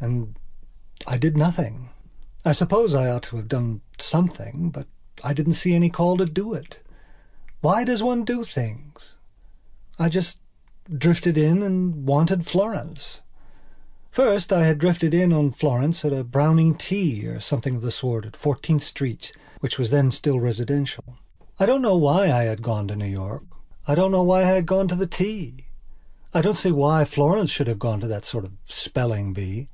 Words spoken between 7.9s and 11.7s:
one do things? I just drifted in